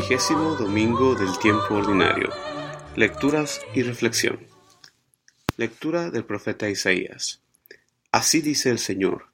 [0.00, 2.30] Vigésimo domingo del tiempo ordinario.
[2.94, 4.38] Lecturas y reflexión.
[5.56, 7.40] Lectura del profeta Isaías.
[8.12, 9.26] Así dice el Señor.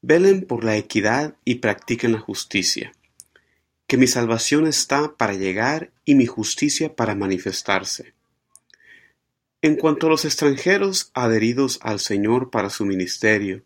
[0.00, 2.92] Velen por la equidad y practiquen la justicia.
[3.88, 8.14] Que mi salvación está para llegar y mi justicia para manifestarse.
[9.62, 13.64] En cuanto a los extranjeros adheridos al Señor para su ministerio,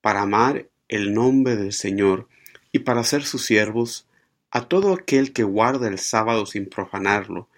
[0.00, 2.26] para amar el nombre del Señor
[2.72, 4.07] y para ser sus siervos,
[4.50, 7.48] a todo aquel que guarda el sábado sin profanarlo,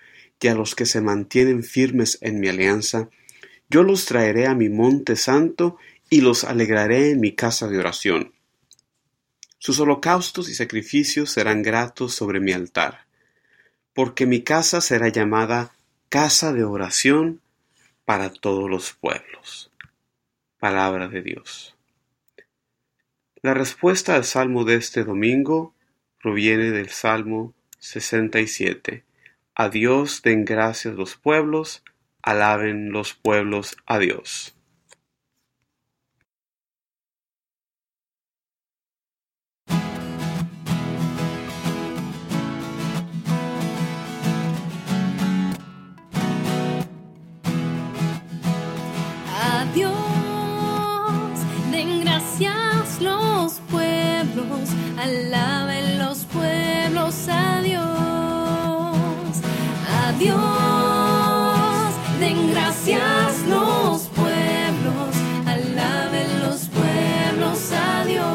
[0.41, 3.11] y a los que se mantienen firmes en mi alianza,
[3.69, 5.77] yo los traeré a mi monte santo
[6.09, 8.32] y los alegraré en mi casa de oración.
[9.59, 13.07] Sus holocaustos y sacrificios serán gratos sobre mi altar,
[13.93, 15.73] porque mi casa será llamada
[16.09, 17.41] casa de oración
[18.04, 19.71] para todos los pueblos.
[20.59, 21.77] Palabra de Dios.
[23.43, 25.75] La respuesta al salmo de este domingo
[26.23, 29.04] proviene del Salmo 67.
[29.54, 31.82] A Dios den gracias los pueblos,
[32.23, 34.54] alaben los pueblos a Dios.
[52.23, 55.07] alaben los pueblos a
[57.01, 57.26] Dios,
[59.88, 60.38] a Dios,
[62.20, 65.16] den gracias los pueblos,
[65.47, 68.26] alaben los pueblos a Dios.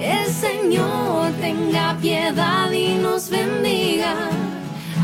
[0.00, 4.14] El Señor tenga piedad y nos bendiga,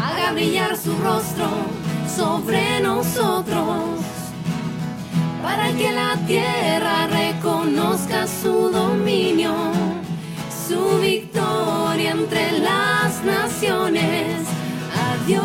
[0.02, 1.46] haga brillar su rostro
[2.16, 4.00] sobre nosotros
[5.40, 9.54] para que la tierra reconozca su dominio,
[10.68, 14.46] su victoria entre las naciones.
[15.10, 15.42] Adiós,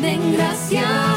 [0.00, 1.13] den gracias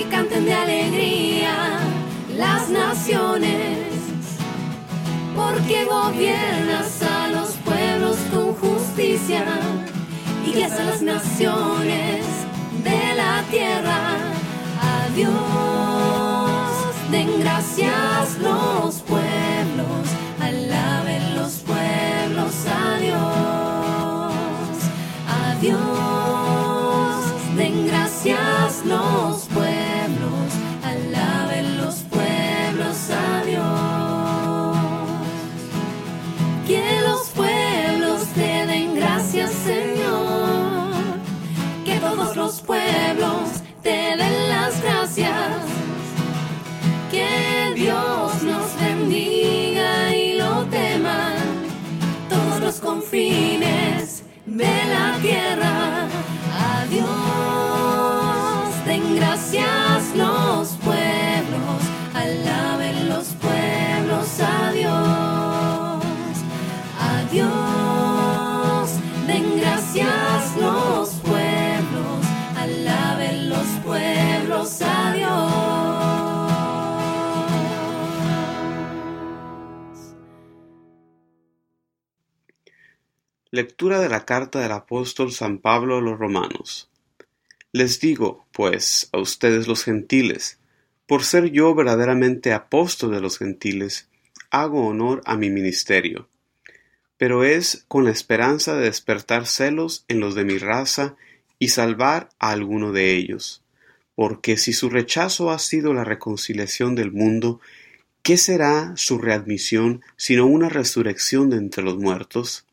[0.00, 1.78] Que canten de alegría
[2.34, 3.86] las naciones,
[5.36, 9.44] porque gobiernas a los pueblos con justicia
[10.46, 12.24] y guías a las naciones
[12.82, 14.16] de la tierra.
[14.80, 15.08] A
[43.82, 45.38] te den las gracias.
[47.10, 51.36] Que Dios nos bendiga y lo teman
[52.28, 56.08] todos los confines de la tierra.
[56.52, 56.86] A
[83.60, 86.88] Lectura de la carta del apóstol San Pablo a los romanos.
[87.72, 90.58] Les digo, pues, a ustedes los gentiles,
[91.06, 94.08] por ser yo verdaderamente apóstol de los gentiles,
[94.50, 96.30] hago honor a mi ministerio.
[97.18, 101.16] Pero es con la esperanza de despertar celos en los de mi raza
[101.58, 103.62] y salvar a alguno de ellos.
[104.14, 107.60] Porque si su rechazo ha sido la reconciliación del mundo,
[108.22, 112.64] ¿qué será su readmisión sino una resurrección de entre los muertos?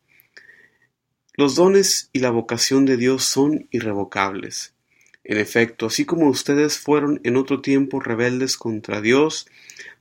[1.38, 4.74] Los dones y la vocación de Dios son irrevocables.
[5.22, 9.46] En efecto, así como ustedes fueron en otro tiempo rebeldes contra Dios,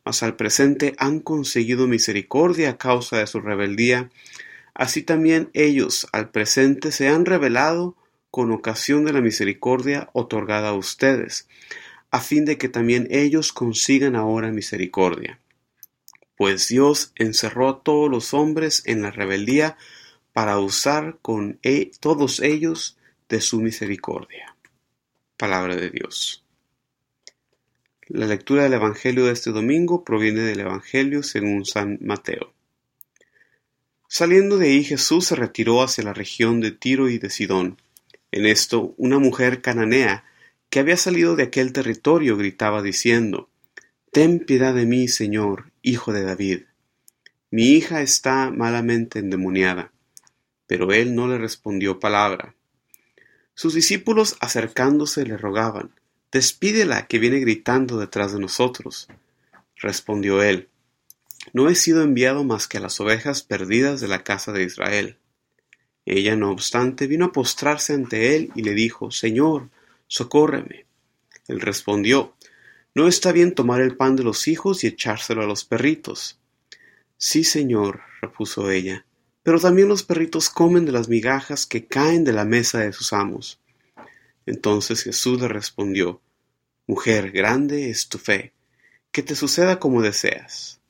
[0.03, 4.09] mas al presente han conseguido misericordia a causa de su rebeldía,
[4.73, 7.95] así también ellos al presente se han revelado
[8.31, 11.47] con ocasión de la misericordia otorgada a ustedes,
[12.09, 15.39] a fin de que también ellos consigan ahora misericordia.
[16.35, 19.77] Pues Dios encerró a todos los hombres en la rebeldía
[20.37, 22.95] para usar con e, todos ellos
[23.27, 24.55] de su misericordia.
[25.35, 26.45] Palabra de Dios.
[28.07, 32.53] La lectura del Evangelio de este domingo proviene del Evangelio según San Mateo.
[34.07, 37.81] Saliendo de ahí Jesús se retiró hacia la región de Tiro y de Sidón.
[38.31, 40.23] En esto, una mujer cananea
[40.69, 43.49] que había salido de aquel territorio gritaba diciendo,
[44.11, 46.65] Ten piedad de mí, Señor, hijo de David.
[47.49, 49.93] Mi hija está malamente endemoniada.
[50.67, 52.53] Pero él no le respondió palabra.
[53.55, 55.95] Sus discípulos acercándose le rogaban,
[56.31, 59.07] Despídela, que viene gritando detrás de nosotros.
[59.77, 60.67] Respondió él,
[61.53, 65.17] No he sido enviado más que a las ovejas perdidas de la casa de Israel.
[66.05, 69.69] Ella, no obstante, vino a postrarse ante él y le dijo, Señor,
[70.07, 70.85] socórreme.
[71.47, 72.35] Él respondió,
[72.93, 76.39] No está bien tomar el pan de los hijos y echárselo a los perritos.
[77.17, 79.06] Sí, Señor, repuso ella,
[79.47, 83.13] pero también los perritos comen de las migajas que caen de la mesa de sus
[83.13, 83.61] amos.
[84.45, 86.19] Entonces Jesús le respondió,
[86.85, 88.51] Mujer, grande es tu fe,
[89.09, 90.81] que te suceda como deseas.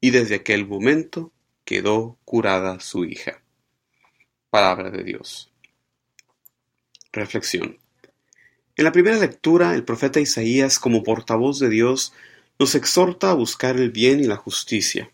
[0.00, 1.30] Y desde aquel momento
[1.64, 3.44] quedó curada su hija.
[4.50, 5.52] Palabra de Dios.
[7.12, 7.78] Reflexión.
[8.74, 12.12] En la primera lectura, el profeta Isaías, como portavoz de Dios,
[12.58, 15.12] nos exhorta a buscar el bien y la justicia.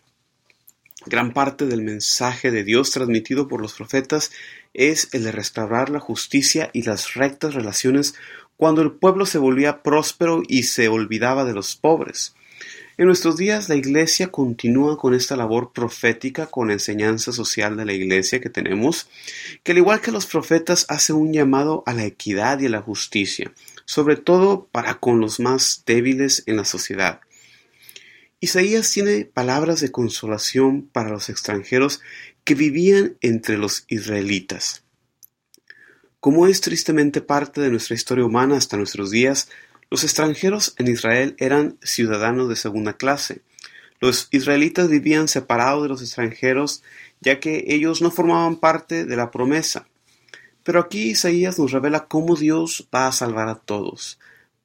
[1.07, 4.31] Gran parte del mensaje de Dios transmitido por los profetas
[4.75, 8.15] es el de restaurar la justicia y las rectas relaciones
[8.59, 12.35] cuando el pueblo se volvía próspero y se olvidaba de los pobres.
[12.99, 17.87] En nuestros días la Iglesia continúa con esta labor profética con la enseñanza social de
[17.87, 19.09] la Iglesia que tenemos,
[19.63, 22.83] que al igual que los profetas hace un llamado a la equidad y a la
[22.83, 23.51] justicia,
[23.87, 27.21] sobre todo para con los más débiles en la sociedad.
[28.43, 32.01] Isaías tiene palabras de consolación para los extranjeros
[32.43, 34.83] que vivían entre los israelitas.
[36.21, 39.51] Como es tristemente parte de nuestra historia humana hasta nuestros días,
[39.91, 43.43] los extranjeros en Israel eran ciudadanos de segunda clase.
[44.01, 46.83] Los israelitas vivían separados de los extranjeros
[47.21, 49.87] ya que ellos no formaban parte de la promesa.
[50.63, 54.19] Pero aquí Isaías nos revela cómo Dios va a salvar a todos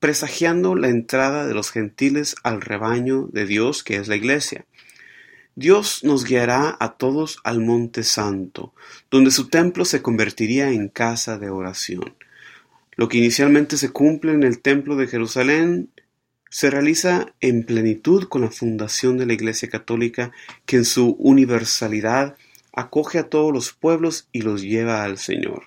[0.06, 4.68] presagiando la entrada de los gentiles al rebaño de Dios que es la iglesia.
[5.56, 8.76] Dios nos guiará a todos al Monte Santo,
[9.10, 12.14] donde su templo se convertiría en casa de oración.
[12.96, 15.90] Lo que inicialmente se cumple en el templo de Jerusalén
[16.52, 20.32] se realiza en plenitud con la fundación de la Iglesia Católica,
[20.68, 22.38] que en su universalidad
[22.74, 25.64] acoge a todos los pueblos y los lleva al Señor.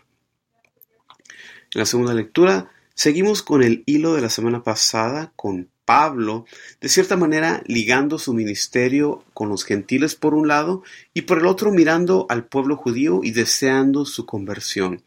[1.75, 6.47] En la segunda lectura Seguimos con el hilo de la semana pasada con Pablo,
[6.81, 10.83] de cierta manera ligando su ministerio con los gentiles por un lado
[11.15, 15.05] y por el otro mirando al pueblo judío y deseando su conversión.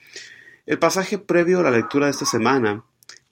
[0.66, 2.86] El pasaje previo a la lectura de esta semana,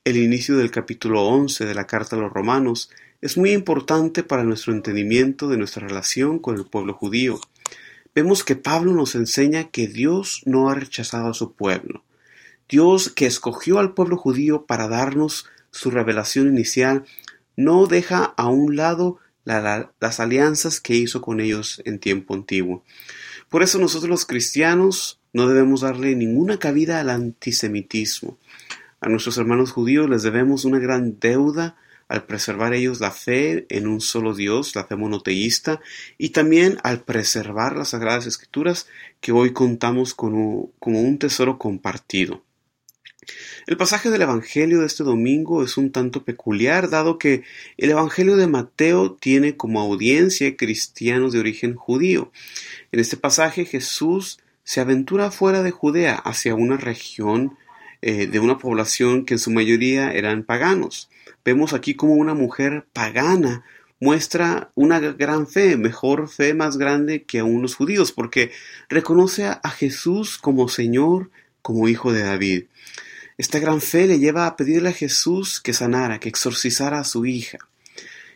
[0.03, 2.91] el inicio del capítulo 11 de la carta a los romanos,
[3.21, 7.39] es muy importante para nuestro entendimiento de nuestra relación con el pueblo judío.
[8.13, 12.03] Vemos que Pablo nos enseña que Dios no ha rechazado a su pueblo.
[12.69, 17.03] Dios que escogió al pueblo judío para darnos su revelación inicial,
[17.55, 22.83] no deja a un lado las alianzas que hizo con ellos en tiempo antiguo.
[23.49, 28.37] Por eso nosotros los cristianos no debemos darle ninguna cabida al antisemitismo.
[29.01, 31.75] A nuestros hermanos judíos les debemos una gran deuda
[32.07, 35.79] al preservar ellos la fe en un solo Dios, la fe monoteísta,
[36.17, 38.87] y también al preservar las Sagradas Escrituras
[39.21, 42.43] que hoy contamos como un tesoro compartido.
[43.67, 47.43] El pasaje del Evangelio de este domingo es un tanto peculiar, dado que
[47.77, 52.31] el Evangelio de Mateo tiene como audiencia cristianos de origen judío.
[52.91, 57.57] En este pasaje Jesús se aventura fuera de Judea hacia una región
[58.01, 61.09] eh, de una población que en su mayoría eran paganos.
[61.45, 63.63] Vemos aquí como una mujer pagana
[63.99, 68.51] muestra una gran fe, mejor fe más grande que aún los judíos, porque
[68.87, 71.29] reconoce a Jesús como Señor,
[71.61, 72.65] como Hijo de David.
[73.39, 77.25] Esta gran fe le lleva a pedirle a Jesús que sanara, que exorcizara a su
[77.25, 77.57] hija.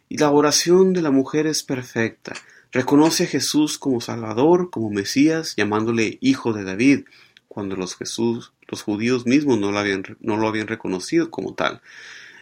[0.07, 2.31] Y la oración de la mujer es perfecta.
[2.72, 7.01] Reconoce a Jesús como Salvador, como Mesías, llamándole Hijo de David,
[7.50, 7.98] cuando los
[8.81, 11.81] judíos mismos no lo habían, no lo habían reconocido como tal.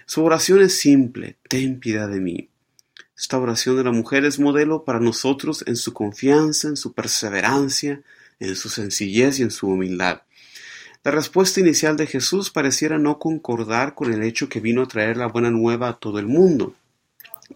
[0.06, 2.50] Su oración es simple, ten piedad de mí.
[3.18, 8.04] Esta oración de la mujer es modelo para nosotros en su confianza, en su perseverancia,
[8.40, 10.22] en su sencillez y en su humildad.
[11.04, 15.18] La respuesta inicial de Jesús pareciera no concordar con el hecho que vino a traer
[15.18, 16.76] la buena nueva a todo el mundo.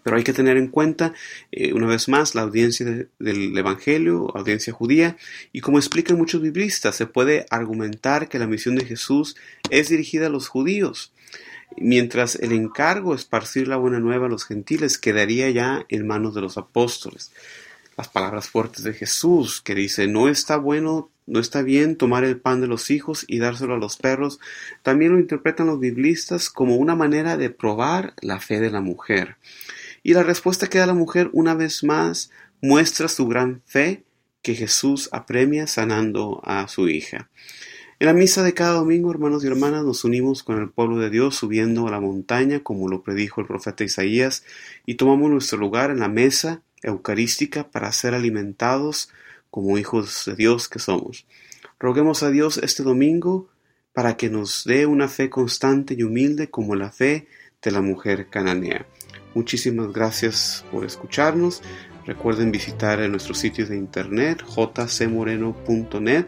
[0.04, 1.14] Pero hay que tener en cuenta,
[1.52, 5.16] eh, una vez más, la audiencia del Evangelio, audiencia judía,
[5.54, 9.36] y como explican muchos biblistas, se puede argumentar que la misión de Jesús
[9.70, 11.12] es dirigida a los judíos.
[11.78, 16.34] mientras el encargo de esparcir la buena nueva a los gentiles quedaría ya en manos
[16.34, 17.32] de los apóstoles.
[17.98, 22.40] Las palabras fuertes de Jesús que dice, no está bueno, no está bien tomar el
[22.40, 24.40] pan de los hijos y dárselo a los perros,
[24.84, 29.38] también lo interpretan los biblistas como una manera de probar la fe de la mujer.
[30.04, 32.30] Y la respuesta que da la mujer una vez más
[32.62, 34.04] muestra su gran fe
[34.42, 37.30] que Jesús apremia sanando a su hija.
[37.98, 41.10] En la misa de cada domingo, hermanos y hermanas, nos unimos con el pueblo de
[41.10, 44.44] Dios subiendo a la montaña, como lo predijo el profeta Isaías,
[44.86, 49.10] y tomamos nuestro lugar en la mesa eucarística para ser alimentados
[49.56, 51.26] como hijos de Dios que somos.
[51.80, 53.48] Roguemos a Dios este domingo
[53.94, 57.30] para que nos dé una fe constante y humilde como la fe
[57.62, 58.86] de la mujer cananea.
[59.34, 61.62] Muchísimas gracias por escucharnos.
[62.06, 66.26] Recuerden visitar nuestro sitio de internet jcmoreno.net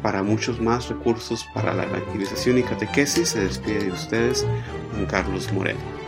[0.00, 3.30] para muchos más recursos para la evangelización y catequesis.
[3.30, 4.46] Se despide de ustedes
[4.92, 5.99] Juan Carlos Moreno.